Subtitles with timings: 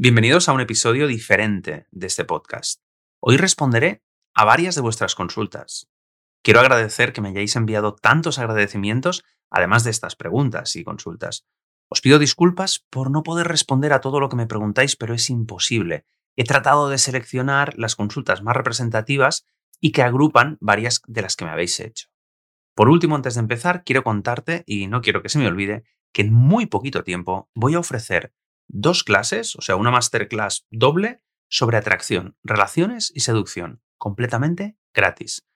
[0.00, 2.82] Bienvenidos a un episodio diferente de este podcast.
[3.18, 5.88] Hoy responderé a varias de vuestras consultas.
[6.44, 11.46] Quiero agradecer que me hayáis enviado tantos agradecimientos, además de estas preguntas y consultas.
[11.88, 15.30] Os pido disculpas por no poder responder a todo lo que me preguntáis, pero es
[15.30, 16.04] imposible.
[16.36, 19.46] He tratado de seleccionar las consultas más representativas
[19.80, 22.06] y que agrupan varias de las que me habéis hecho.
[22.76, 26.22] Por último, antes de empezar, quiero contarte, y no quiero que se me olvide, que
[26.22, 28.32] en muy poquito tiempo voy a ofrecer
[28.68, 35.48] dos clases, o sea, una masterclass doble sobre atracción, relaciones y seducción, completamente gratis.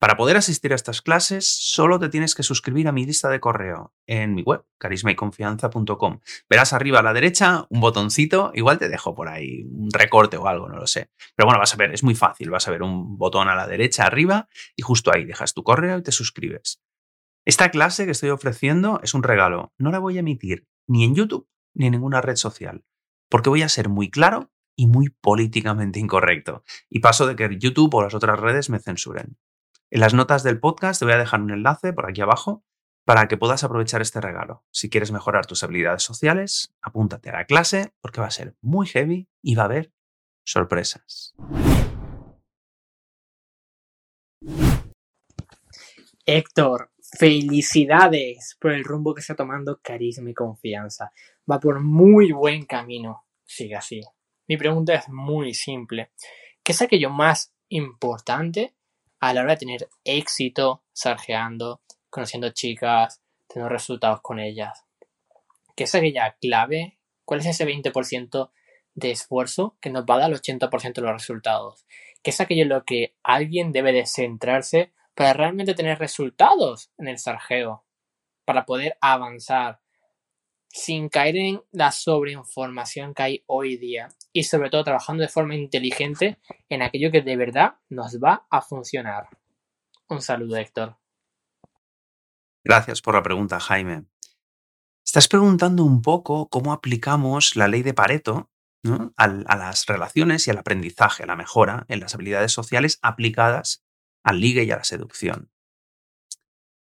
[0.00, 3.40] Para poder asistir a estas clases, solo te tienes que suscribir a mi lista de
[3.40, 6.20] correo en mi web, carismayconfianza.com.
[6.48, 10.46] Verás arriba a la derecha un botoncito, igual te dejo por ahí un recorte o
[10.46, 11.10] algo, no lo sé.
[11.34, 13.66] Pero bueno, vas a ver, es muy fácil, vas a ver un botón a la
[13.66, 16.80] derecha arriba y justo ahí dejas tu correo y te suscribes.
[17.44, 19.72] Esta clase que estoy ofreciendo es un regalo.
[19.78, 22.84] No la voy a emitir ni en YouTube ni ninguna red social,
[23.30, 26.64] porque voy a ser muy claro y muy políticamente incorrecto.
[26.90, 29.38] Y paso de que YouTube o las otras redes me censuren.
[29.90, 32.64] En las notas del podcast te voy a dejar un enlace por aquí abajo
[33.06, 34.66] para que puedas aprovechar este regalo.
[34.70, 38.86] Si quieres mejorar tus habilidades sociales, apúntate a la clase porque va a ser muy
[38.86, 39.92] heavy y va a haber
[40.44, 41.34] sorpresas.
[46.26, 51.10] Héctor, felicidades por el rumbo que está tomando Carisma y Confianza.
[51.50, 53.24] Va por muy buen camino.
[53.44, 54.00] Sigue así.
[54.46, 56.10] Mi pregunta es muy simple.
[56.62, 58.74] ¿Qué es aquello más importante
[59.20, 64.84] a la hora de tener éxito sarjeando, conociendo chicas, teniendo resultados con ellas.
[65.74, 66.98] ¿Qué es aquella clave?
[67.24, 68.50] ¿Cuál es ese 20%
[68.94, 71.86] de esfuerzo que nos va a dar el 80% de los resultados?
[72.22, 77.08] ¿Qué es aquello en lo que alguien debe de centrarse para realmente tener resultados en
[77.08, 77.84] el sarjeo?
[78.44, 79.80] Para poder avanzar
[80.68, 85.54] sin caer en la sobreinformación que hay hoy día y sobre todo trabajando de forma
[85.54, 89.28] inteligente en aquello que de verdad nos va a funcionar.
[90.08, 90.96] Un saludo, Héctor.
[92.64, 94.04] Gracias por la pregunta, Jaime.
[95.04, 98.50] Estás preguntando un poco cómo aplicamos la ley de Pareto
[99.16, 103.84] a, a las relaciones y al aprendizaje, a la mejora en las habilidades sociales aplicadas
[104.22, 105.50] al ligue y a la seducción.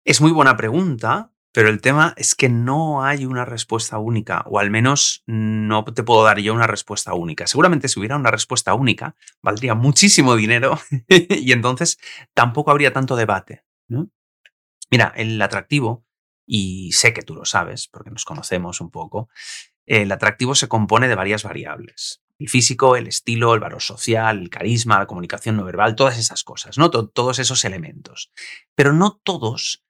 [0.05, 4.59] Es muy buena pregunta pero el tema es que no hay una respuesta única, o
[4.59, 7.47] al menos no te puedo dar yo una respuesta única.
[7.47, 10.79] Seguramente si hubiera una respuesta única, valdría muchísimo dinero
[11.09, 11.99] y entonces
[12.35, 13.65] tampoco habría tanto debate.
[14.91, 16.05] Mira, el atractivo,
[16.47, 19.29] y sé que tú lo sabes, porque nos conocemos un poco,
[19.87, 22.23] el atractivo se compone de varias variables.
[22.39, 26.43] El físico, el estilo, el valor social, el carisma, la comunicación no verbal, todas esas
[26.43, 26.91] cosas, ¿no?
[26.91, 28.33] todos esos elementos.
[28.75, 29.85] Pero no todos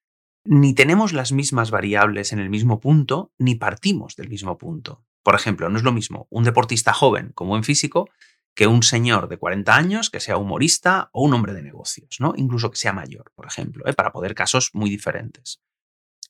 [0.44, 5.04] ni tenemos las mismas variables en el mismo punto, ni partimos del mismo punto.
[5.22, 8.08] Por ejemplo, no es lo mismo un deportista joven como en físico
[8.54, 12.32] que un señor de 40 años que sea humorista o un hombre de negocios, ¿no?
[12.36, 13.92] Incluso que sea mayor, por ejemplo, ¿eh?
[13.92, 15.60] para poder casos muy diferentes.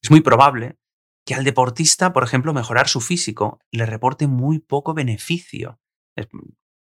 [0.02, 0.78] Es muy probable
[1.24, 5.80] que al deportista, por ejemplo, mejorar su físico le reporte muy poco beneficio.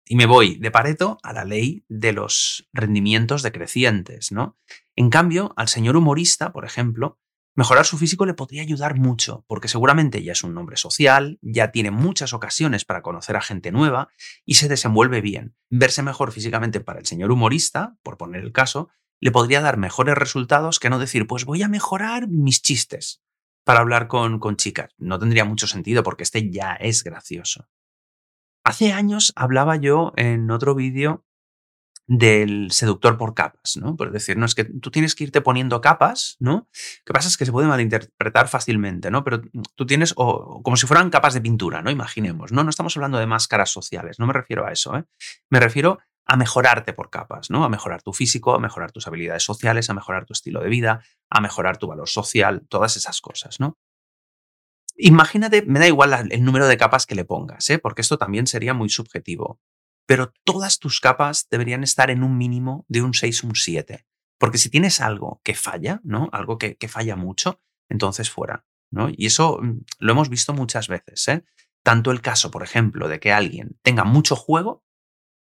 [0.07, 4.59] Y me voy de Pareto a la ley de los rendimientos decrecientes, ¿no?
[4.97, 7.19] En cambio, al señor humorista, por ejemplo,
[7.57, 11.71] mejorar su físico le podría ayudar mucho, porque seguramente ya es un hombre social, ya
[11.71, 14.09] tiene muchas ocasiones para conocer a gente nueva
[14.45, 15.57] y se desenvuelve bien.
[15.71, 18.89] Verse mejor físicamente para el señor humorista, por poner el caso,
[19.21, 23.23] le podría dar mejores resultados que no decir, pues voy a mejorar mis chistes
[23.65, 24.91] para hablar con, chicas.
[24.99, 27.69] No tendría mucho sentido porque este ya es gracioso.
[28.65, 31.25] Hace años hablaba yo en otro vídeo
[32.07, 33.97] del seductor por capas, ¿no?
[33.97, 36.53] Por decir, no, es que tú tienes que irte poniendo capas, ¿no?
[36.53, 39.25] Lo que pasa es que se puede malinterpretar fácilmente, ¿no?
[39.25, 39.43] Pero
[39.75, 41.91] tú tienes, o como si fueran capas de pintura, ¿no?
[41.91, 42.63] Imaginemos, ¿no?
[42.63, 45.05] No estamos hablando de máscaras sociales, no me refiero a eso, ¿eh?
[45.51, 47.65] Me refiero a mejorarte por capas, ¿no?
[47.65, 51.03] A mejorar tu físico, a mejorar tus habilidades sociales, a mejorar tu estilo de vida,
[51.31, 53.79] a mejorar tu valor social, todas esas cosas, ¿no?
[54.97, 57.79] Imagínate, me da igual el número de capas que le pongas, ¿eh?
[57.79, 59.61] porque esto también sería muy subjetivo.
[60.07, 64.07] Pero todas tus capas deberían estar en un mínimo de un 6, un 7.
[64.39, 66.29] Porque si tienes algo que falla, ¿no?
[66.33, 68.67] Algo que, falla mucho, entonces fuera.
[68.91, 69.09] ¿no?
[69.11, 71.27] Y eso mm, lo hemos visto muchas veces.
[71.29, 71.45] ¿eh?
[71.83, 74.85] Tanto el caso, por ejemplo, de que alguien tenga mucho juego,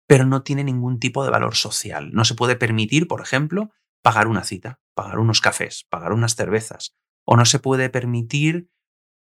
[0.07, 2.13] pero no tiene ningún tipo de valor social.
[2.13, 3.73] No se puede permitir, por ejemplo,
[4.03, 6.95] pagar una cita, pagar unos cafés, pagar unas cervezas.
[7.25, 8.71] O no se puede permitir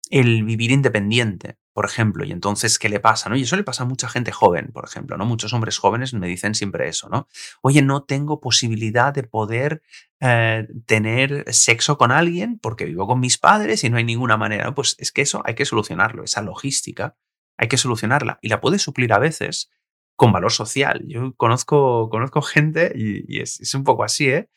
[0.09, 3.29] el vivir independiente, por ejemplo, y entonces, ¿qué le pasa?
[3.29, 3.35] ¿no?
[3.35, 5.25] Y eso le pasa a mucha gente joven, por ejemplo, ¿no?
[5.25, 7.27] Muchos hombres jóvenes me dicen siempre eso, ¿no?
[7.61, 9.81] Oye, no tengo posibilidad de poder
[10.19, 14.73] eh, tener sexo con alguien porque vivo con mis padres y no hay ninguna manera.
[14.73, 17.15] Pues es que eso hay que solucionarlo, esa logística
[17.57, 19.69] hay que solucionarla y la puedes suplir a veces
[20.15, 21.03] con valor social.
[21.07, 24.49] Yo conozco, conozco gente, y, es, es, un poco así, ¿eh?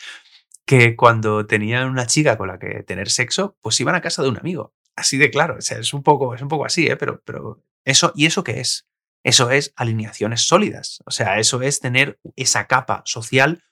[0.65, 4.29] que cuando tenían una chica con la que tener sexo, pues iban a casa de
[4.29, 4.75] un amigo.
[4.99, 6.97] Así de claro, o sea, es un poco, es un poco así, ¿eh?
[6.97, 8.89] pero, pero eso, ¿y eso qué es?
[9.25, 13.63] Eso es alineaciones sólidas, o sea, eso es tener esa capa social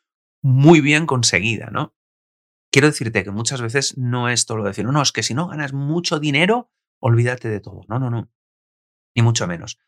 [0.41, 1.97] muy bien conseguida, ¿no?
[2.71, 5.23] Quiero decirte que muchas veces no es todo lo de decir, no, no, es que
[5.23, 6.71] si no ganas mucho dinero,
[7.01, 7.83] olvídate de todo.
[7.89, 8.31] No, no, no,
[9.17, 9.79] ni mucho menos.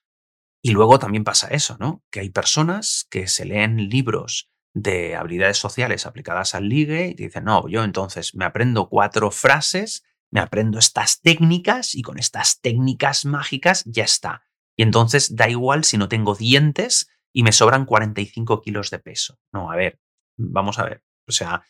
[0.62, 2.02] Y luego también pasa eso, ¿no?
[2.11, 7.44] Que hay personas que se leen libros de habilidades sociales aplicadas al ligue y dicen,
[7.44, 13.25] no, yo entonces me aprendo cuatro frases, me aprendo estas técnicas y con estas técnicas
[13.25, 14.42] mágicas ya está.
[14.76, 19.38] Y entonces da igual si no tengo dientes y me sobran 45 kilos de peso.
[19.52, 20.00] No, a ver,
[20.36, 21.02] vamos a ver.
[21.26, 21.64] O sea,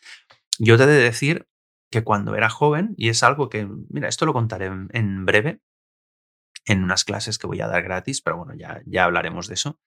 [0.57, 1.47] yo te he de decir
[1.91, 5.61] que cuando era joven, y es algo que, mira, esto lo contaré en, breve,
[6.65, 9.79] en unas clases que voy a dar gratis, pero bueno, ya, ya hablaremos de eso.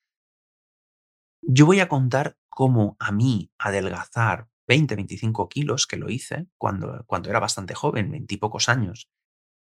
[1.42, 7.04] Yo voy a contar cómo a mí adelgazar 20, 25 kilos, que lo hice cuando,
[7.06, 9.10] cuando era bastante joven, 20 y pocos años,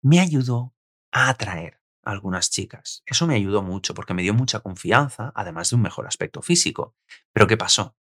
[0.02, 0.76] me ayudó
[1.12, 3.04] a atraer a algunas chicas.
[3.06, 6.96] Eso me ayudó mucho porque me dio mucha confianza, además de un mejor aspecto físico.
[7.34, 7.96] Pero ¿qué pasó?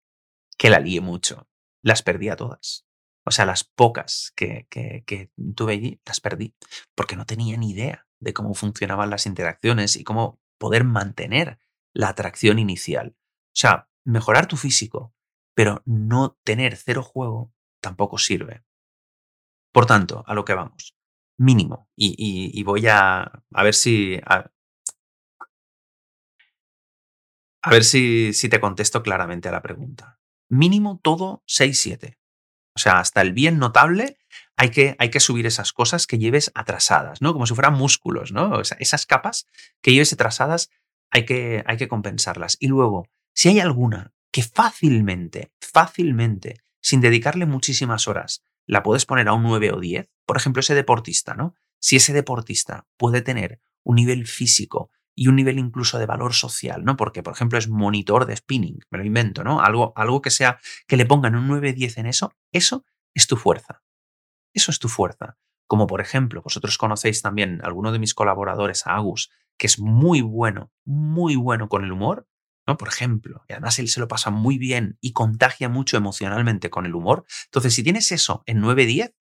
[0.58, 1.48] Que la lié mucho.
[1.82, 2.86] Las perdí a todas.
[3.24, 6.54] O sea, las pocas que, que, que tuve allí, las perdí
[6.94, 11.58] porque no tenía ni idea de cómo funcionaban las interacciones y cómo poder mantener
[11.94, 13.16] la atracción inicial.
[13.16, 15.14] O sea, mejorar tu físico,
[15.54, 18.64] pero no tener cero juego tampoco sirve.
[19.72, 20.94] Por tanto, a lo que vamos.
[21.38, 21.88] Mínimo.
[21.96, 24.20] Y, voy a, a ver si.
[24.24, 24.50] A,
[27.70, 30.20] ver si, si, te contesto claramente a la pregunta.
[30.48, 32.18] Mínimo todo 6-7.
[32.74, 34.18] O sea, hasta el bien notable
[34.56, 37.32] hay que, hay que subir esas cosas que lleves atrasadas, ¿no?
[37.32, 38.60] Como si fueran músculos, ¿no?
[38.60, 39.48] esas capas
[39.82, 40.70] que lleves atrasadas
[41.10, 42.56] hay que, hay que compensarlas.
[42.60, 49.28] Y luego, si hay alguna que fácilmente, fácilmente, sin dedicarle muchísimas horas, la puedes poner
[49.28, 51.54] a un 9 o 10, por ejemplo, ese deportista, ¿no?
[51.78, 56.84] Si ese deportista puede tener un nivel físico y un nivel incluso de valor social,
[56.84, 56.96] ¿no?
[56.96, 59.60] Porque, por ejemplo, es monitor de spinning, me lo invento, ¿no?
[59.60, 62.84] Algo, algo que sea, que le pongan un 9-10 en eso, eso
[63.14, 63.82] es tu fuerza.
[64.54, 65.36] Eso es tu fuerza.
[65.66, 69.78] Como por ejemplo, vosotros conocéis también a alguno de mis colaboradores, a Agus, que es
[69.78, 72.26] muy bueno, muy bueno con el humor,
[72.66, 72.76] ¿no?
[72.76, 76.86] Por ejemplo, y además él se lo pasa muy bien y contagia mucho emocionalmente con
[76.86, 77.24] el humor.
[77.46, 79.14] Entonces, si tienes eso en 9-10,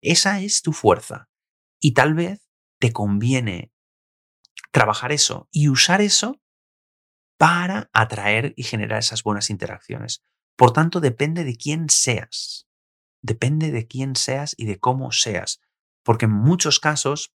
[0.00, 1.28] esa es tu fuerza.
[1.80, 3.72] Y tal vez te conviene
[4.70, 6.40] trabajar eso y usar eso
[7.38, 10.22] para atraer y generar esas buenas interacciones.
[10.56, 12.66] Por tanto, depende de quién seas.
[13.22, 15.60] Depende de quién seas y de cómo seas.
[16.02, 17.34] Porque en muchos casos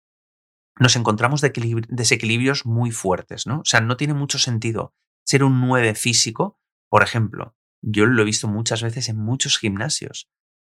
[0.79, 3.61] nos encontramos desequilibrios muy fuertes, ¿no?
[3.61, 4.95] O sea, no tiene mucho sentido
[5.25, 10.31] ser un 9 físico, por ejemplo, yo lo he visto muchas veces en muchos gimnasios.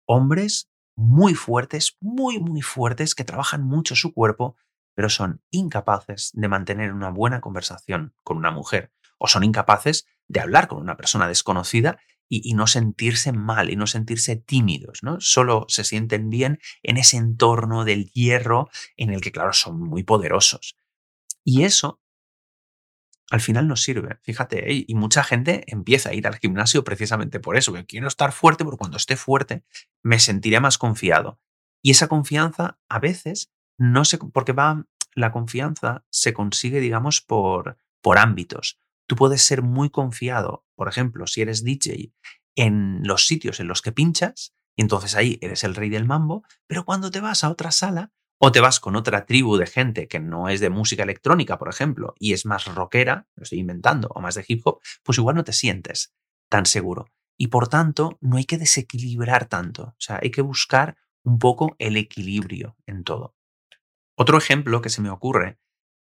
[0.06, 4.56] Hombres muy fuertes, muy, muy fuertes, que trabajan mucho su cuerpo,
[4.94, 10.41] pero son incapaces de mantener una buena conversación con una mujer, o son incapaces de
[10.41, 15.20] hablar con una persona desconocida y, no sentirse mal y no sentirse tímidos, ¿no?
[15.20, 20.05] Solo se sienten bien en ese entorno del hierro en el que, claro, son muy
[20.05, 20.77] poderosos.
[21.43, 22.01] Y eso
[23.31, 24.19] al final nos sirve.
[24.22, 24.84] Fíjate, ¿eh?
[24.87, 28.65] y mucha gente empieza a ir al gimnasio precisamente por eso, que quiero estar fuerte,
[28.65, 29.65] porque cuando esté fuerte
[30.03, 31.41] me sentiré más confiado.
[31.82, 34.84] Y esa confianza a veces no se, porque va,
[35.15, 38.81] la confianza se consigue, digamos, por, por ámbitos.
[39.06, 42.13] Tú puedes ser muy confiado, por ejemplo, si eres DJ,
[42.56, 46.44] en los sitios en los que pinchas, y entonces ahí eres el rey del mambo,
[46.67, 50.09] pero cuando te vas a otra sala, o te vas con otra tribu de gente
[50.09, 54.09] que no es de música electrónica, por ejemplo, y es más rockera, lo estoy inventando,
[54.15, 56.15] o más de hip hop, pues igual no te sientes
[56.49, 57.06] tan seguro.
[57.39, 59.82] Y por tanto, no hay que desequilibrar tanto.
[59.82, 63.35] O sea, hay que buscar un poco el equilibrio en todo.
[64.17, 65.59] Otro ejemplo que se me ocurre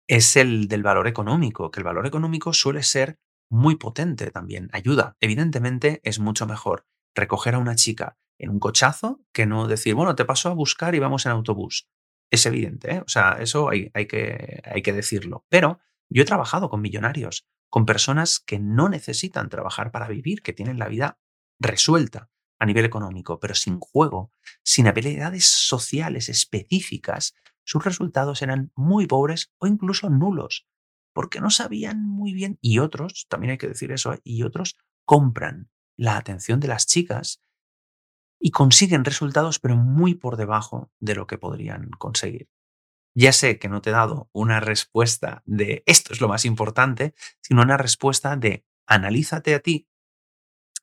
[0.08, 3.18] es el del valor económico, que el valor económico suele ser
[3.50, 4.70] muy potente también.
[4.72, 5.14] Ayuda.
[5.20, 10.14] Evidentemente es mucho mejor recoger a una chica en un cochazo que no decir, bueno,
[10.14, 11.86] te paso a buscar y vamos en autobús
[12.30, 13.00] es evidente, ¿eh?
[13.00, 15.44] o sea, eso hay, que, hay que decirlo.
[15.48, 20.52] Pero yo he trabajado con millonarios, con personas que no necesitan trabajar para vivir, que
[20.52, 21.18] tienen la vida
[21.58, 24.32] resuelta a nivel económico, pero sin juego,
[24.62, 27.34] sin habilidades sociales específicas,
[27.64, 30.68] sus resultados eran muy pobres o incluso nulos,
[31.12, 34.20] porque no sabían muy bien, y otros, también hay que decir eso, ¿eh?
[34.24, 37.42] y otros compran la atención de las chicas
[38.40, 42.48] y consiguen resultados pero muy por debajo de lo que podrían conseguir.
[43.14, 47.14] ya sé que no te he dado una respuesta de esto es lo más importante,
[47.42, 49.88] sino una respuesta de analízate a ti,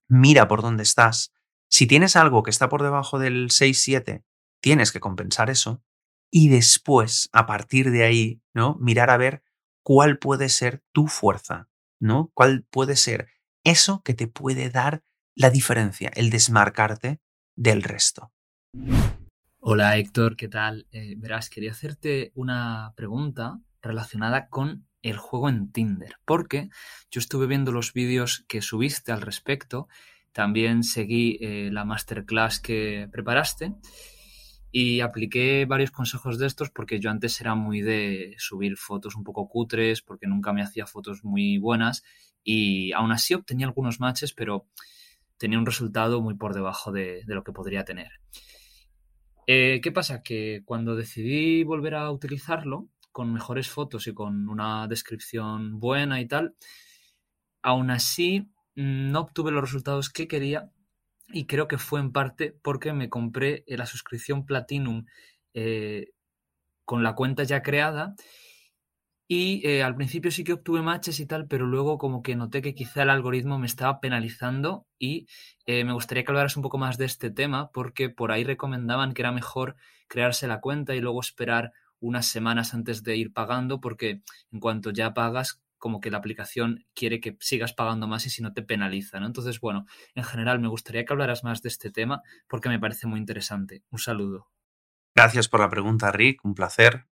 [0.09, 1.33] mira por dónde estás.
[1.69, 4.23] Si tienes algo que está por debajo del 6-7,
[4.61, 5.83] tienes que compensar eso
[6.31, 8.77] y después, a partir de ahí, ¿no?
[8.79, 9.43] Mirar a ver
[9.83, 12.31] cuál puede ser tu fuerza, ¿no?
[12.33, 13.29] ¿Cuál puede ser
[13.63, 15.03] eso que te puede dar
[15.35, 17.21] la diferencia, el desmarcarte
[17.57, 18.31] del resto?
[19.59, 20.87] Hola Héctor, ¿qué tal?
[20.91, 26.69] Eh, verás, quería hacerte una pregunta relacionada con el juego en Tinder, porque
[27.11, 29.87] yo estuve viendo los vídeos que subiste al respecto,
[30.31, 33.73] también seguí eh, la masterclass que preparaste
[34.71, 39.23] y apliqué varios consejos de estos porque yo antes era muy de subir fotos un
[39.23, 42.03] poco cutres, porque nunca me hacía fotos muy buenas
[42.43, 44.67] y aún así obtenía algunos matches, pero
[45.37, 48.11] tenía un resultado muy por debajo de lo que podría tener.
[49.47, 50.21] Eh, ¿Qué pasa?
[50.21, 56.27] Que cuando decidí volver a utilizarlo, con mejores fotos y con una descripción buena y
[56.27, 56.55] tal,
[57.61, 58.41] aún así
[58.75, 60.69] mm, no obtuve los resultados que quería
[61.29, 65.05] y creo que fue en parte porque me compré la suscripción Platinum
[65.53, 66.11] eh,
[66.85, 68.15] con la cuenta ya creada
[69.27, 72.61] y eh, al principio sí que obtuve matches y tal, pero luego como que noté
[72.61, 75.27] que quizá el algoritmo me estaba penalizando y
[75.65, 79.13] eh, me gustaría que hablaras un poco más de este tema porque por ahí recomendaban
[79.13, 79.75] que era mejor
[80.07, 84.91] crearse la cuenta y luego esperar unas semanas antes de ir pagando porque en cuanto
[84.91, 88.63] ya pagas como que la aplicación quiere que sigas pagando más y si no te
[88.63, 89.27] penaliza, ¿no?
[89.27, 93.07] Entonces, bueno, en general me gustaría que hablaras más de este tema porque me parece
[93.07, 93.83] muy interesante.
[93.91, 94.47] Un saludo.
[95.13, 96.43] Gracias por la pregunta, Rick.
[96.45, 97.05] Un placer.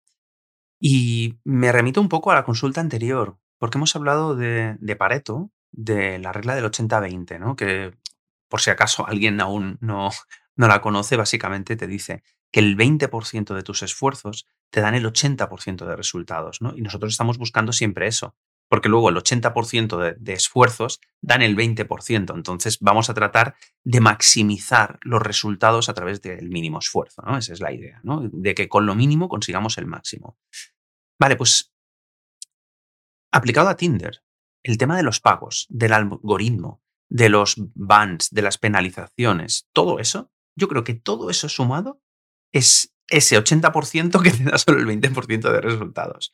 [0.85, 6.19] Y me remito un poco a la consulta anterior, porque hemos hablado de, Pareto, de
[6.19, 7.55] la regla del 80-20, ¿no?
[7.55, 7.93] que
[8.49, 10.09] por si acaso alguien aún no,
[10.57, 12.21] no la conoce, básicamente te dice
[12.51, 16.61] que el 20% de tus esfuerzos te dan el 80% de resultados.
[16.61, 16.75] ¿no?
[16.75, 18.35] Y nosotros estamos buscando siempre eso,
[18.67, 22.35] porque luego el 80% de, de, esfuerzos dan el 20%.
[22.35, 27.21] Entonces vamos a tratar de maximizar los resultados a través del mínimo esfuerzo.
[27.25, 27.37] ¿no?
[27.37, 28.21] Esa es la idea, ¿no?
[28.21, 30.37] de que con lo mínimo consigamos el máximo.
[31.19, 31.73] Vale, pues
[33.31, 34.23] aplicado a Tinder,
[34.63, 40.31] el tema de los pagos, del algoritmo, de los bans, de las penalizaciones, todo eso,
[40.55, 42.01] yo creo que todo eso sumado
[42.51, 46.33] es ese 80% que te da solo el 20% de resultados.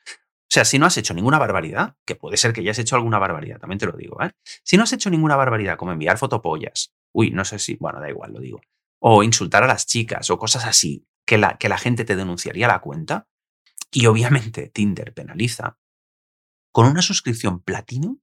[0.49, 2.95] O sea, si no has hecho ninguna barbaridad, que puede ser que ya has hecho
[2.95, 4.31] alguna barbaridad, también te lo digo, ¿eh?
[4.63, 8.09] Si no has hecho ninguna barbaridad como enviar fotopollas, uy, no sé si, bueno, da
[8.09, 8.59] igual, lo digo,
[8.99, 12.67] o insultar a las chicas o cosas así, que la, que la gente te denunciaría
[12.67, 13.27] la cuenta,
[13.91, 15.79] y obviamente Tinder penaliza,
[16.71, 18.19] con una suscripción platino,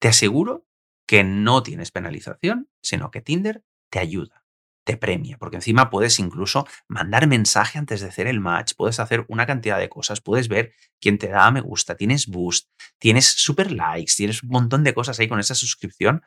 [0.00, 0.66] te aseguro
[1.06, 4.44] que no tienes penalización, sino que Tinder te ayuda,
[4.84, 9.24] te premia, porque encima puedes incluso mandar mensaje antes de hacer el match, puedes hacer
[9.28, 12.68] una cantidad de cosas, puedes ver quién te da me gusta, tienes boost,
[12.98, 16.22] tienes super likes, tienes un montón de cosas ahí con esa suscripción,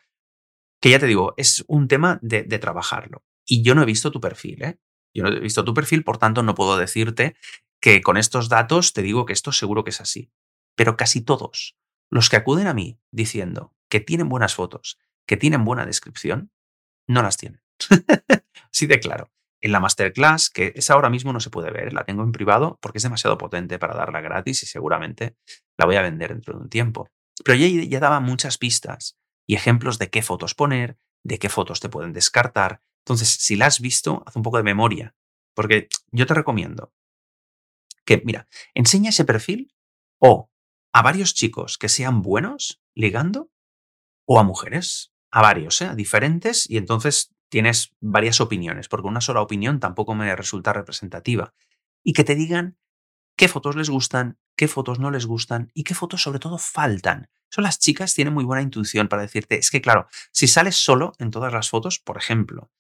[0.82, 3.24] que ya te digo, es un tema de, trabajarlo.
[3.46, 4.79] Y yo no he visto tu perfil, ¿eh?
[5.13, 7.36] Yo no he visto tu perfil, por tanto no puedo decirte
[7.79, 10.31] que con estos datos te digo que esto seguro que es así.
[10.75, 11.77] Pero casi todos
[12.10, 16.51] los que acuden a mí diciendo que tienen buenas fotos, que tienen buena descripción,
[17.07, 17.62] no las tienen.
[18.74, 19.31] Así de claro.
[19.60, 22.77] En la masterclass, que es ahora mismo no se puede ver, la tengo en privado
[22.81, 25.36] porque es demasiado potente para darla gratis y seguramente
[25.77, 27.10] la voy a vender dentro de un tiempo.
[27.43, 29.17] Pero ya, ya daba muchas pistas
[29.48, 32.81] y ejemplos de qué fotos poner, de qué fotos te pueden descartar.
[33.03, 35.15] Entonces, si la has visto, haz un poco de memoria.
[35.55, 36.93] Porque yo te recomiendo
[38.08, 39.76] que, mira, enseña ese perfil
[40.18, 40.50] o
[40.94, 43.52] a varios chicos que sean buenos ligando
[44.26, 45.88] o a mujeres, a varios, ¿eh?
[45.88, 51.54] a diferentes, y entonces tienes varias opiniones, porque una sola opinión tampoco me resulta representativa.
[52.02, 52.78] Y que te digan
[53.36, 57.30] qué fotos les gustan, qué fotos no les gustan y qué fotos sobre todo faltan.
[57.50, 61.14] Son las chicas tienen muy buena intuición para decirte, es que claro, si sales solo
[61.20, 62.72] en todas las fotos, por ejemplo,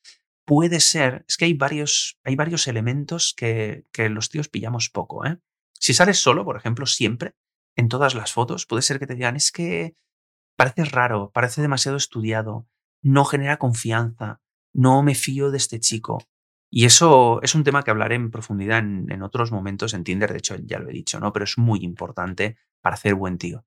[0.47, 5.25] puede ser, es que hay varios, hay varios elementos que, que los tíos pillamos poco.
[5.25, 5.39] ¿eh?
[5.77, 7.35] Si sales solo, por ejemplo, siempre,
[7.75, 9.97] en todas las fotos, puede ser que te digan, es que
[10.55, 12.65] parece raro, parece demasiado estudiado,
[13.03, 14.39] no genera confianza,
[14.73, 16.25] no me fío de este chico.
[16.71, 20.37] Y eso es un tema que hablaré en profundidad en, otros momentos en Tinder, de
[20.37, 21.33] hecho ya lo he dicho, ¿no?
[21.33, 23.65] Pero es muy importante para hacer buen tío.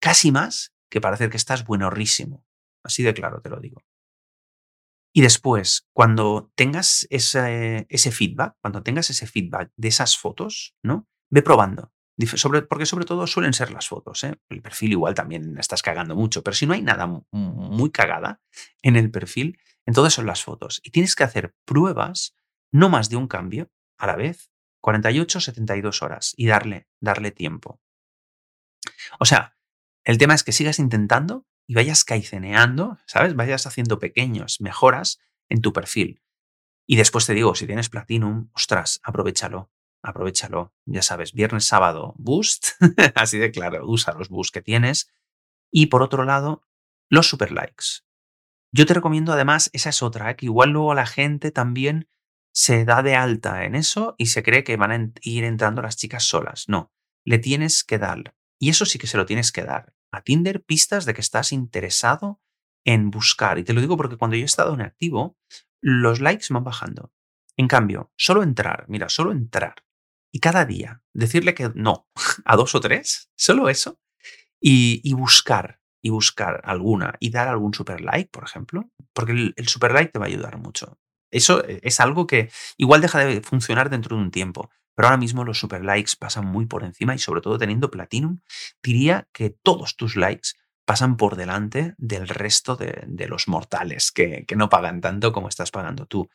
[0.00, 2.46] Casi más que para hacer que estás buenorrísimo.
[2.82, 3.82] Así de claro te lo digo.
[5.16, 11.06] Y después, cuando tengas ese, ese, feedback, cuando tengas ese feedback de esas fotos, ¿no?
[11.30, 11.92] Ve probando.
[12.68, 14.24] Porque sobre todo suelen ser las fotos.
[14.24, 14.40] ¿eh?
[14.48, 18.40] El perfil igual también estás cagando mucho, pero si no hay nada muy cagada
[18.82, 20.80] en el perfil, entonces son las fotos.
[20.82, 22.36] Y tienes que hacer pruebas,
[22.72, 27.80] no más de un cambio a la vez, 48, 72 horas y darle, darle tiempo.
[29.20, 29.56] O sea,
[30.04, 33.34] el tema es que sigas intentando y vayas caiceneando, ¿sabes?
[33.34, 36.22] Vayas haciendo pequeñas mejoras en tu perfil.
[36.86, 39.70] Y después te digo, si tienes Platinum, ostras, aprovechalo,
[40.02, 40.74] aprovechalo.
[40.84, 42.68] Ya sabes, viernes, sábado, boost,
[43.14, 45.10] así de claro, usa los boosts que tienes.
[45.70, 46.62] Y por otro lado,
[47.08, 48.04] los super likes.
[48.72, 50.36] Yo te recomiendo además, esa es otra, ¿eh?
[50.36, 52.08] que igual luego la gente también
[52.52, 55.96] se da de alta en eso y se cree que van a ir entrando las
[55.96, 56.68] chicas solas.
[56.68, 56.92] No,
[57.24, 58.34] le tienes que dar.
[58.58, 59.94] Y eso sí que se lo tienes que dar.
[60.14, 62.40] A Tinder pistas de que estás interesado
[62.84, 63.58] en buscar.
[63.58, 65.36] Y te lo digo porque cuando yo he estado en activo,
[65.80, 67.12] los likes van bajando.
[67.56, 69.84] En cambio, solo entrar, mira, solo entrar.
[70.32, 72.08] Y cada día decirle que no
[72.44, 74.00] a dos o tres, solo eso.
[74.60, 79.68] Y, y buscar y buscar alguna y dar algún super like, por ejemplo, porque el,
[79.68, 80.98] super like te va a ayudar mucho.
[81.30, 85.18] Eso eh, es algo que igual deja de funcionar dentro de un tiempo, pero ahora
[85.18, 88.40] mismo los super likes pasan muy por encima y sobre todo teniendo Platinum,
[88.82, 90.50] diría que todos tus likes
[90.84, 95.70] pasan por delante del resto de, los mortales que, que, no pagan tanto como estás
[95.70, 96.28] pagando tú.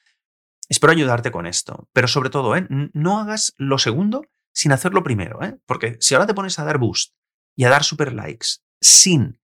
[0.67, 2.67] Espero ayudarte con esto, pero sobre todo, ¿eh?
[2.69, 5.57] no hagas lo segundo sin hacer lo primero, ¿eh?
[5.65, 7.13] porque si ahora te pones a dar boost
[7.55, 8.47] y a dar super likes
[8.81, 9.39] sin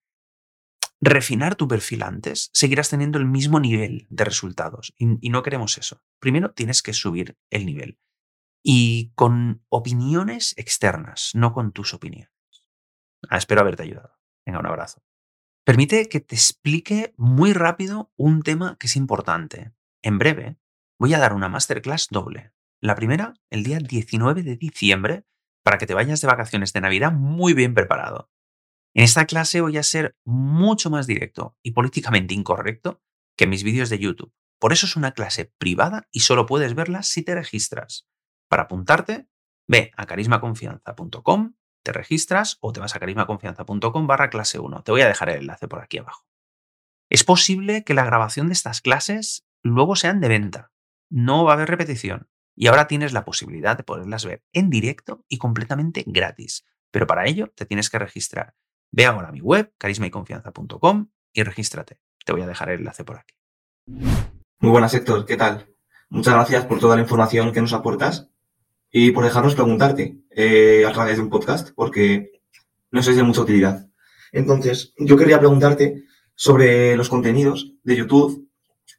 [1.01, 4.93] refinar tu perfil antes, seguirás teniendo el mismo nivel de resultados.
[4.97, 6.01] Y, no queremos eso.
[6.19, 7.99] Primero tienes que subir el nivel.
[8.67, 12.31] Y con opiniones externas, no con tus opiniones.
[13.29, 14.17] Ah, espero haberte ayudado.
[14.43, 15.03] Venga, un abrazo.
[15.63, 19.75] Permite que te explique muy rápido un tema que es importante.
[20.01, 20.57] En breve
[20.97, 22.53] voy a dar una masterclass doble.
[22.81, 25.27] La primera, el día 19 de diciembre,
[25.63, 28.31] para que te vayas de vacaciones de Navidad muy bien preparado.
[28.95, 33.03] En esta clase voy a ser mucho más directo y políticamente incorrecto
[33.37, 34.33] que mis vídeos de YouTube.
[34.59, 38.07] Por eso es una clase privada y solo puedes verla si te registras.
[38.47, 39.27] Para apuntarte,
[39.67, 44.83] ve a carismaconfianza.com, te registras o te vas a carismaconfianza.com barra clase 1.
[44.83, 46.25] Te voy a dejar el enlace por aquí abajo.
[47.09, 50.71] Es posible que la grabación de estas clases luego sean de venta.
[51.09, 52.29] No va a haber repetición.
[52.55, 56.65] Y ahora tienes la posibilidad de poderlas ver en directo y completamente gratis.
[56.89, 58.55] Pero para ello te tienes que registrar.
[58.91, 61.99] Ve ahora a mi web, carismayconfianza.com y regístrate.
[62.25, 63.35] Te voy a dejar el enlace por aquí.
[63.85, 65.25] Muy buenas, Héctor.
[65.25, 65.67] ¿Qué tal?
[66.09, 68.31] Muchas gracias por toda la información que nos aportas
[68.97, 72.31] y por dejarnos preguntarte eh, a través de un podcast, porque
[72.91, 73.87] nos es de mucha utilidad.
[74.31, 78.47] Entonces, yo quería preguntarte sobre los contenidos de YouTube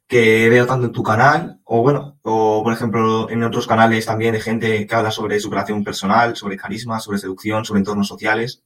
[0.05, 4.33] que veo tanto en tu canal, o bueno, o por ejemplo en otros canales también
[4.33, 8.61] de gente que habla sobre superación personal, sobre carisma, sobre seducción, sobre entornos sociales.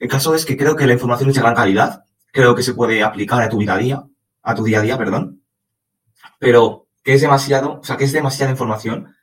[0.00, 2.74] El caso es que creo que la información es de gran calidad, creo que se
[2.74, 4.02] puede aplicar a tu vida a día,
[4.42, 5.44] a tu día a día, perdón,
[6.40, 9.14] pero que es demasiado, o sea, que es demasiada información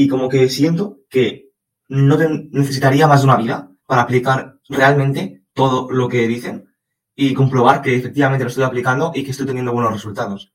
[0.00, 1.50] y como que siento que
[1.88, 6.72] no necesitaría más de una vida para aplicar realmente todo lo que dicen
[7.16, 10.52] y comprobar que efectivamente lo estoy aplicando y que estoy teniendo buenos resultados.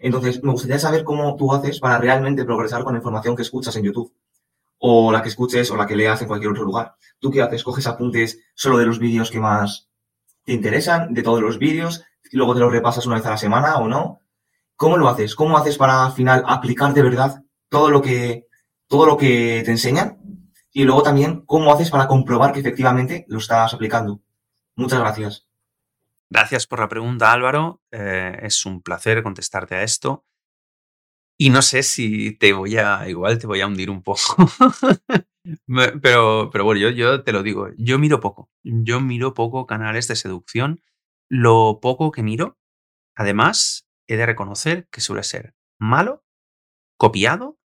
[0.00, 3.76] Entonces, me gustaría saber cómo tú haces para realmente progresar con la información que escuchas
[3.76, 4.14] en YouTube
[4.78, 6.94] o la que escuches o la que leas en cualquier otro lugar.
[7.18, 7.64] ¿Tú qué haces?
[7.64, 9.90] ¿Coges apuntes solo de los vídeos que más
[10.42, 13.36] te interesan, de todos los vídeos, y luego te los repasas una vez a la
[13.36, 14.20] semana o no?
[14.74, 15.34] ¿Cómo lo haces?
[15.34, 18.46] ¿Cómo haces para al final aplicar de verdad todo lo que,
[18.88, 20.18] todo lo que te enseñan?
[20.72, 24.20] Y luego también, ¿cómo haces para comprobar que efectivamente lo estás aplicando?
[24.74, 25.48] Muchas gracias.
[26.28, 27.80] Gracias por la pregunta, Álvaro.
[27.90, 30.26] Eh, es un placer contestarte a esto.
[31.38, 34.36] Y no sé si te voy a, igual te voy a hundir un poco.
[36.02, 38.50] pero, pero bueno, yo, yo te lo digo, yo miro poco.
[38.62, 40.82] Yo miro poco canales de seducción.
[41.28, 42.58] Lo poco que miro,
[43.14, 46.24] además, he de reconocer que suele ser malo,
[46.96, 47.55] copiado,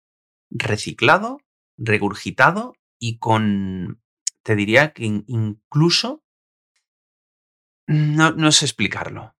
[0.52, 1.40] reciclado,
[1.76, 4.00] regurgitado y con,
[4.42, 6.22] te diría que incluso,
[7.86, 9.34] no, sé explicarlo.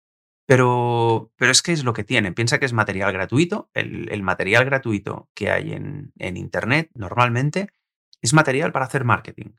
[0.44, 2.32] Pero, pero es que es lo que tiene.
[2.32, 3.70] Piensa que es material gratuito.
[3.74, 7.68] El, material gratuito que hay en, en Internet normalmente
[8.20, 9.52] es material para hacer marketing.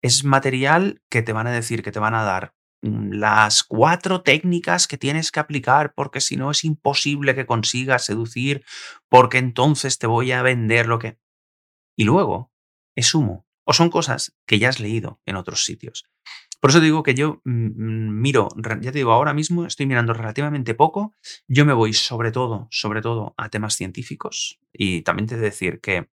[0.00, 4.88] Es material que te van a decir, que te van a dar las cuatro técnicas
[4.88, 8.64] que tienes que aplicar porque si no es imposible que consigas seducir
[9.08, 11.18] porque entonces te voy a vender lo que...
[11.96, 12.52] Y luego
[12.96, 13.46] es humo.
[13.64, 16.04] O son cosas que ya has leído en otros sitios.
[16.60, 18.48] Por eso digo que yo mm, mm, miro,
[18.80, 21.14] ya te digo, ahora mismo estoy mirando relativamente poco.
[21.46, 26.08] Yo me voy sobre todo, sobre todo a temas científicos y también te decir que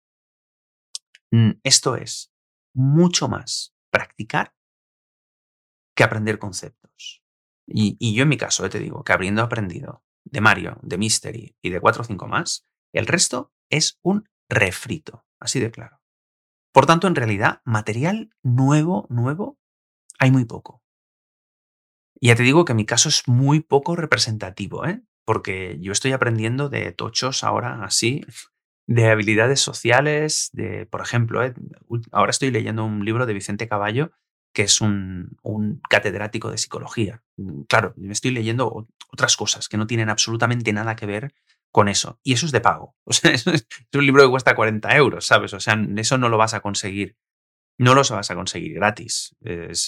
[1.30, 2.32] mm, esto es
[2.74, 4.53] mucho más practicar
[5.94, 7.22] que aprender conceptos.
[7.66, 11.56] Y, yo en mi caso, eh, te digo que habiendo aprendido de Mario, de Mystery
[11.62, 16.00] y de 4 o 5 más, el resto es un refrito, así de claro.
[16.72, 19.58] Por tanto, en realidad, material nuevo, nuevo,
[20.18, 20.82] hay muy poco.
[22.20, 25.02] Y ya te digo que mi caso es muy poco representativo, ¿eh?
[25.24, 28.22] porque yo estoy aprendiendo de tochos ahora así,
[28.86, 31.54] de habilidades sociales, de, por ejemplo, ¿eh?
[32.12, 34.12] ahora estoy leyendo un libro de Vicente Caballo,
[34.54, 37.22] que es un, un, catedrático de psicología.
[37.36, 41.34] Mm, claro, me estoy leyendo otras cosas que no tienen absolutamente nada que ver
[41.70, 42.20] con eso.
[42.22, 42.96] Y eso es de pago.
[43.06, 43.46] Es
[43.92, 45.52] un libro que cuesta 40 euros, ¿sabes?
[45.52, 47.16] O sea, eso no lo vas a conseguir.
[47.76, 49.36] No lo vas a conseguir gratis.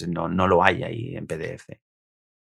[0.07, 1.79] no, no lo hay ahí en PDF.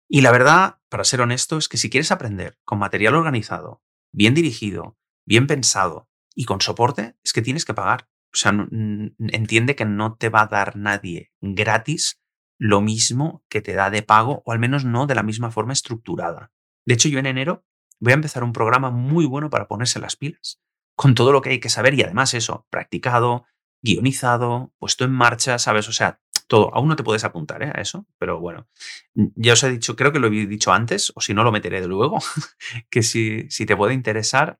[0.09, 4.33] Y la verdad, para ser honesto, es que si quieres aprender con material organizado, bien
[4.33, 8.09] dirigido, bien pensado y con soporte, es que tienes que pagar.
[8.33, 12.21] O sea, entiende que no te va a dar nadie gratis
[12.57, 15.73] lo mismo que te da de pago, o al menos no de la misma forma
[15.73, 16.51] estructurada.
[16.85, 17.65] De hecho, yo en enero
[17.99, 20.61] voy a empezar un programa muy bueno para ponerse las pilas,
[20.95, 23.45] con todo lo que hay que saber y además eso, practicado,
[23.81, 25.87] guionizado, puesto en marcha, ¿sabes?
[25.89, 26.73] O sea, todo.
[26.75, 27.71] Aún no te puedes apuntar ¿eh?
[27.73, 28.67] a eso, pero bueno,
[29.15, 31.81] ya os he dicho, creo que lo he dicho antes, o si no lo meteré
[31.81, 32.19] de luego,
[32.89, 34.59] que si, si te puede interesar,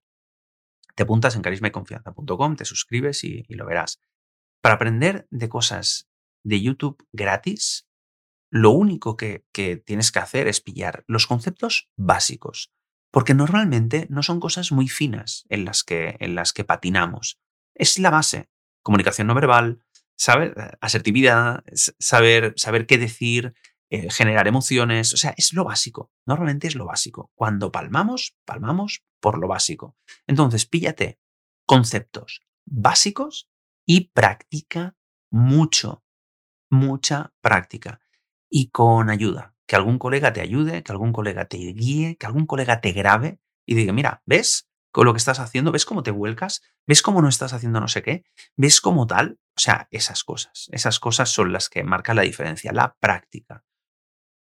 [0.96, 4.00] te apuntas en carismaconfianza.com, te suscribes y, lo verás.
[4.62, 6.10] Para aprender de cosas
[6.44, 7.88] de YouTube gratis,
[8.52, 12.72] lo único que, que, tienes que hacer es pillar los conceptos básicos.
[13.12, 17.40] Porque normalmente no son cosas muy finas en las que, en las que patinamos.
[17.76, 18.50] Es la base.
[18.84, 19.84] Comunicación no verbal,
[20.16, 23.54] saber asertividad, saber, saber qué decir,
[23.90, 25.14] eh, generar emociones.
[25.14, 26.12] O sea, es lo básico.
[26.26, 27.32] Normalmente es lo básico.
[27.36, 29.96] Cuando palmamos, palmamos por lo básico.
[30.28, 31.20] Entonces, píllate
[31.66, 33.50] conceptos básicos
[33.86, 34.98] y practica
[35.32, 36.04] mucho.
[36.70, 38.02] Mucha práctica.
[38.50, 42.46] Y con ayuda que algún colega te ayude, que algún colega te guíe, que algún
[42.46, 45.72] colega te grabe y diga, mira, ¿ves con lo que estás haciendo?
[45.72, 46.62] ¿Ves cómo te vuelcas?
[46.86, 48.26] ¿Ves cómo no estás haciendo no sé qué?
[48.58, 49.40] ¿Ves cómo tal?
[49.56, 50.68] O sea, esas cosas.
[50.74, 53.64] Esas cosas son las que marcan la diferencia, la práctica.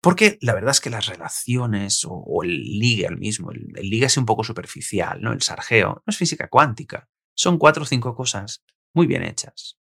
[0.02, 4.06] Porque la verdad es que las relaciones o, el ligue al mismo, el, el ligue
[4.06, 5.34] es un poco superficial, ¿no?
[5.34, 7.08] El sargeo, no es física cuántica.
[7.36, 9.78] Son cuatro o cinco cosas muy bien hechas.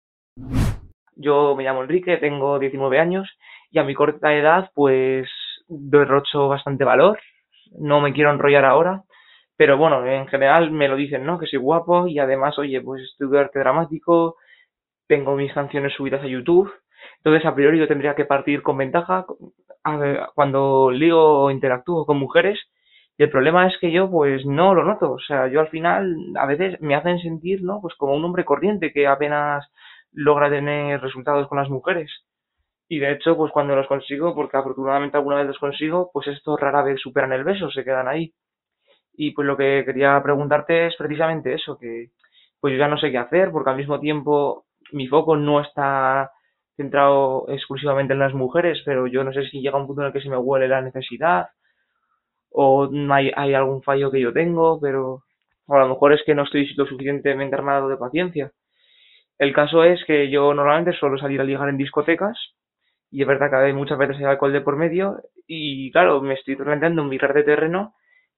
[1.16, 3.30] Yo me llamo Enrique, tengo 19 años
[3.72, 5.28] y a mi corta edad pues
[5.68, 7.20] derrocho bastante valor,
[7.78, 9.04] no me quiero enrollar ahora,
[9.56, 11.40] pero bueno, en general me lo dicen, ¿no?
[11.40, 14.38] Que soy guapo y además, oye, pues estudio arte dramático,
[15.08, 16.72] tengo mis canciones subidas a YouTube,
[17.18, 19.26] entonces a priori yo tendría que partir con ventaja
[20.36, 22.60] cuando ligo o interactúo con mujeres
[23.18, 26.16] y el problema es que yo pues no lo noto, o sea, yo al final
[26.36, 27.82] a veces me hacen sentir, ¿no?
[27.82, 29.68] Pues como un hombre corriente que apenas
[30.12, 32.12] logra tener resultados con las mujeres.
[32.90, 36.60] Y de hecho, pues cuando los consigo, porque afortunadamente alguna vez los consigo, pues estos
[36.60, 38.34] rara vez superan el beso, se quedan ahí.
[39.14, 42.12] Y pues lo que quería preguntarte es precisamente eso, que
[42.60, 46.32] pues yo ya no sé qué hacer, porque al mismo tiempo mi foco no está
[46.78, 50.14] centrado exclusivamente en las mujeres, pero yo no sé si llega un punto en el
[50.14, 51.48] que se me huele la necesidad,
[52.52, 55.24] o hay, hay algún fallo que yo tengo, pero
[55.68, 58.52] a lo mejor es que no estoy lo suficientemente armado de paciencia.
[59.38, 62.38] El caso es que yo normalmente suelo salir a ligar en discotecas
[63.12, 66.34] y es verdad que hay muchas veces hay alcohol de por medio y claro, me
[66.34, 67.94] estoy planteando migrar de terreno,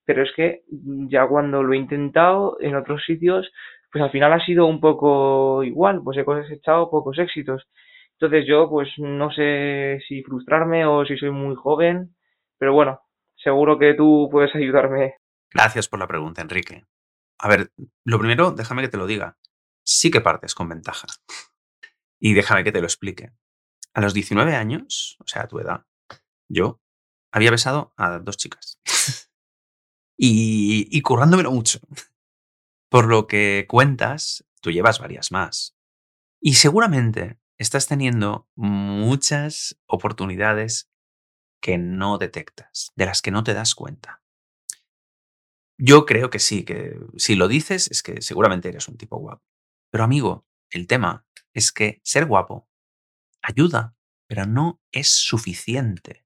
[0.05, 0.61] pero es que
[1.09, 3.51] ya cuando lo he intentado en otros sitios,
[3.91, 7.67] pues al final ha sido un poco igual, pues he cosechado pocos éxitos.
[8.21, 12.17] Entonces yo pues no sé si frustrarme o si soy muy joven,
[12.57, 12.99] pero bueno,
[13.37, 15.15] seguro que tú puedes ayudarme.
[15.49, 16.85] Gracias por la pregunta, Enrique.
[17.37, 17.71] A ver,
[18.03, 19.37] lo primero, déjame que te lo diga.
[19.85, 21.07] Sí que partes con ventaja.
[22.19, 23.31] Y déjame que te lo explique.
[23.93, 25.85] A los 19 años, o sea, a tu edad,
[26.49, 26.81] yo
[27.31, 28.81] había besado a dos chicas.
[30.17, 31.79] y, y currándomelo mucho.
[32.89, 35.77] Por lo que cuentas, tú llevas varias más.
[36.41, 40.89] Y seguramente estás teniendo muchas oportunidades
[41.61, 44.23] que no detectas, de las que no te das cuenta.
[45.77, 49.43] Yo creo que sí, que si lo dices es que seguramente eres un tipo guapo.
[49.91, 52.69] Pero amigo, el tema es que ser guapo
[53.41, 53.95] ayuda,
[54.27, 56.25] pero no es suficiente.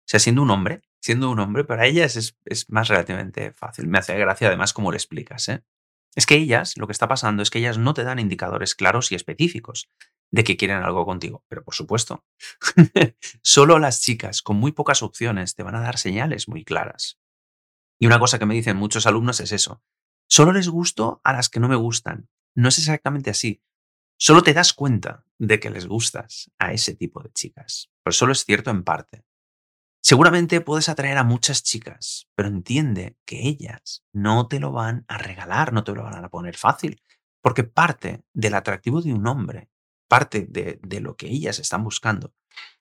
[0.00, 3.86] O sea, siendo un hombre, siendo un hombre, para ellas es, más relativamente fácil.
[3.86, 5.48] Me hace gracia además cómo lo explicas.
[5.48, 5.64] ¿eh?
[6.14, 9.12] Es que ellas, lo que está pasando es que ellas no te dan indicadores claros
[9.12, 9.88] y específicos
[10.32, 11.44] de que quieren algo contigo.
[11.48, 12.24] Pero por supuesto,
[13.42, 17.20] solo las chicas con muy pocas opciones te van a dar señales muy claras.
[18.00, 19.82] Y una cosa que me dicen muchos alumnos es eso.
[20.28, 22.28] Solo les gusto a las que no me gustan.
[22.56, 23.62] No es exactamente así.
[24.18, 27.90] Solo te das cuenta de que les gustas a ese tipo de chicas.
[28.02, 29.24] Pero solo es cierto en parte.
[30.04, 35.16] Seguramente puedes atraer a muchas chicas, pero entiende que ellas no te lo van a
[35.16, 37.00] regalar, no te lo van a poner fácil,
[37.40, 39.70] porque parte del atractivo de un hombre,
[40.12, 42.34] parte de, lo que ellas están buscando,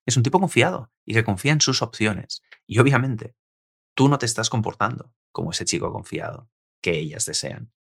[0.06, 2.44] es un tipo confiado y que confía en sus opciones.
[2.68, 3.38] Y obviamente,
[3.96, 6.50] tú no te estás comportando como ese chico confiado
[6.82, 7.72] que ellas desean.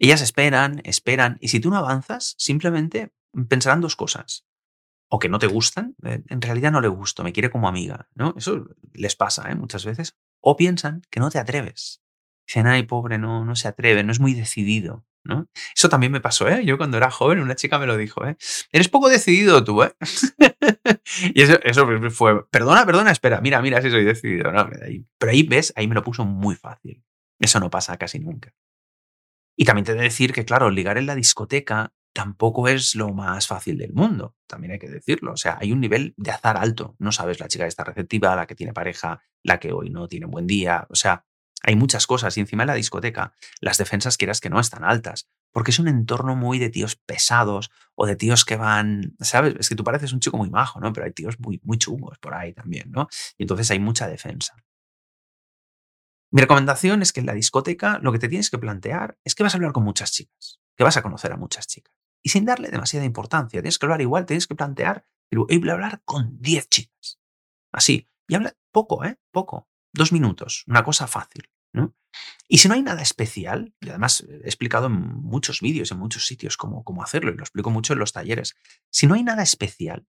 [0.00, 3.14] Ellas esperan, esperan, y si tú no avanzas, simplemente
[3.48, 4.48] pensarán dos cosas.
[5.08, 8.08] O que no te gustan, eh, en realidad no le gusto, me quiere como amiga,
[8.16, 8.34] ¿no?
[8.36, 9.54] Eso les pasa ¿eh?
[9.54, 10.18] muchas veces.
[10.40, 12.02] O piensan que no te atreves.
[12.48, 15.06] Dicen, ay, pobre, no, no se atreve, no es muy decidido.
[15.74, 16.64] Eso también me pasó, ¿eh?
[16.64, 18.36] Yo cuando era joven, una chica me lo dijo, ¿eh?
[18.72, 19.94] Eres poco decidido tú, ¿eh?
[21.34, 24.68] y eso, eso, fue, perdona, perdona, espera, mira, mira si soy decidido, ¿no?
[25.18, 27.04] Pero ahí ves, ahí me lo puso muy fácil.
[27.38, 28.54] Eso no pasa casi nunca.
[29.56, 33.12] Y también te he de decir que, claro, ligar en la discoteca tampoco es lo
[33.12, 35.32] más fácil del mundo, también hay que decirlo.
[35.32, 36.96] O sea, hay un nivel de azar alto.
[36.98, 40.08] No sabes la chica que está receptiva, la que tiene pareja, la que hoy no
[40.08, 40.86] tiene buen día.
[40.90, 41.24] O sea,
[41.62, 42.36] hay muchas cosas.
[42.36, 45.28] Y encima en la discoteca, las defensas quieras que no están altas.
[45.52, 49.54] Porque es un entorno muy de tíos pesados o de tíos que van, ¿sabes?
[49.58, 50.92] Es que tú pareces un chico muy majo, ¿no?
[50.92, 53.08] Pero hay tíos muy, muy chungos por ahí también, ¿no?
[53.36, 54.54] Y entonces hay mucha defensa.
[56.30, 59.42] Mi recomendación es que en la discoteca lo que te tienes que plantear es que
[59.42, 61.94] vas a hablar con muchas chicas, que vas a conocer a muchas chicas.
[62.22, 65.72] Y sin darle demasiada importancia, tienes que hablar igual, tienes que plantear, pero voy a
[65.72, 67.18] hablar con 10 chicas.
[67.72, 68.08] Así.
[68.26, 69.18] Y habla poco, ¿eh?
[69.30, 69.67] Poco.
[69.92, 70.64] Dos minutos.
[70.66, 71.48] Una cosa fácil.
[71.72, 71.94] ¿no?
[72.48, 76.26] Y si no hay nada especial, y además he explicado en muchos vídeos, en muchos
[76.26, 78.56] sitios cómo, cómo hacerlo, y lo explico mucho en los talleres,
[78.90, 80.06] si no hay nada especial,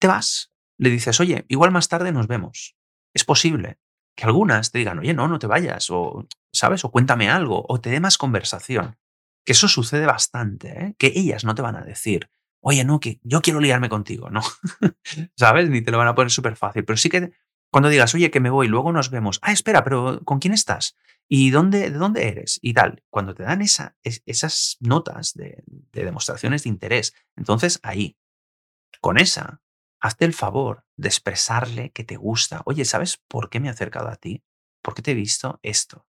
[0.00, 2.76] te vas, le dices, oye, igual más tarde nos vemos.
[3.14, 3.78] Es posible
[4.16, 6.84] que algunas te digan, oye, no, no te vayas, o, ¿sabes?
[6.84, 8.96] O cuéntame algo, o te dé más conversación.
[9.44, 10.94] Que eso sucede bastante, ¿eh?
[10.98, 14.40] Que ellas no te van a decir, oye, no, que yo quiero liarme contigo, ¿no?
[15.36, 15.70] ¿Sabes?
[15.70, 16.84] Ni te lo van a poner súper fácil.
[16.84, 17.32] Pero sí que
[17.70, 19.38] cuando digas, oye, que me voy, luego nos vemos.
[19.42, 20.96] Ah, espera, pero ¿con quién estás?
[21.28, 22.58] ¿Y dónde, de dónde eres?
[22.62, 23.02] Y tal.
[23.10, 28.16] Cuando te dan esa, esas notas de, de demostraciones de interés, entonces ahí,
[29.00, 29.60] con esa,
[30.00, 32.62] hazte el favor de expresarle que te gusta.
[32.64, 34.42] Oye, ¿sabes por qué me he acercado a ti?
[34.82, 36.06] Porque te he visto esto.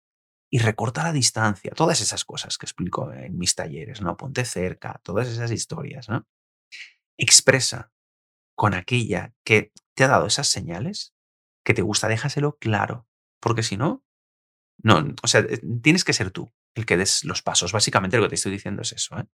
[0.51, 4.17] Y recorta la distancia, todas esas cosas que explico en mis talleres, ¿no?
[4.17, 6.27] Ponte cerca, todas esas historias, ¿no?
[7.19, 7.93] Expresa
[8.55, 11.15] con aquella que te ha dado esas señales
[11.69, 13.07] que te gusta, déjaselo claro,
[13.41, 14.03] porque si no,
[14.83, 17.73] no, o sea, eh, tienes que ser tú el que des los pasos.
[17.73, 19.25] Básicamente lo que te estoy diciendo es eso, ¿eh?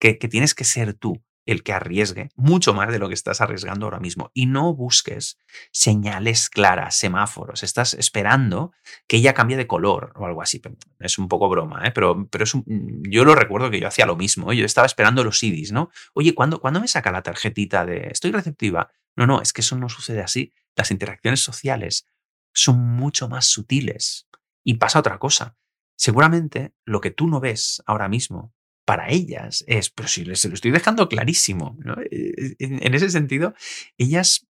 [0.00, 3.40] que, que tienes que ser tú el que arriesgue mucho más de lo que estás
[3.40, 5.38] arriesgando ahora mismo y no busques
[5.70, 7.62] señales claras, semáforos.
[7.62, 8.72] Estás esperando
[9.06, 10.60] que ella cambie de color o algo así.
[10.98, 11.92] Es un poco broma, ¿eh?
[11.92, 14.50] pero, pero es yo lo recuerdo que yo hacía lo mismo.
[14.50, 14.56] ¿eh?
[14.56, 15.90] Yo estaba esperando los CDs, ¿no?
[16.14, 18.90] Oye, ¿cuándo, ¿cuándo me saca la tarjetita de estoy receptiva?
[19.14, 20.52] No, no, es que eso no sucede así.
[20.76, 22.06] Las interacciones sociales
[22.52, 24.28] son mucho más sutiles.
[24.62, 25.56] Y pasa otra cosa.
[25.96, 30.54] Seguramente lo que tú no ves ahora mismo para ellas es, pero si se lo
[30.54, 31.76] estoy dejando clarísimo,
[32.10, 33.54] eh, en, ese sentido,
[33.98, 34.46] ellas,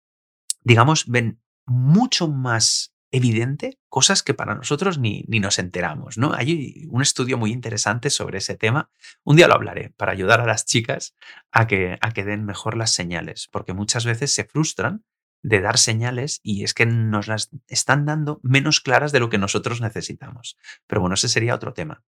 [0.63, 6.33] digamos, ven mucho más evidente cosas que para nosotros ni, ni, nos enteramos, ¿no?
[6.33, 8.91] Hay un estudio muy interesante sobre ese tema.
[9.25, 11.17] Un día lo hablaré para ayudar a las chicas
[11.51, 15.05] a que, a que den mejor las señales, porque muchas veces se frustran
[15.43, 19.39] de dar señales y es que nos las están dando menos claras de lo que
[19.39, 20.57] nosotros necesitamos.
[20.87, 22.05] Pero bueno, ese sería otro tema.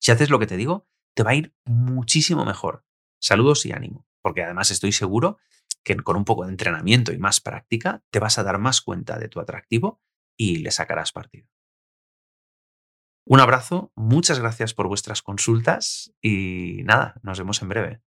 [0.00, 2.84] Si haces lo que te digo, te va a ir muchísimo mejor.
[3.20, 5.38] Saludos y ánimo, porque además estoy seguro
[5.82, 9.18] que con un poco de entrenamiento y más práctica te vas a dar más cuenta
[9.18, 10.00] de tu atractivo
[10.36, 11.48] y le sacarás partido.
[13.26, 18.02] Un abrazo, muchas gracias por vuestras consultas y nada, nos vemos en breve.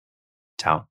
[0.57, 0.89] Chao.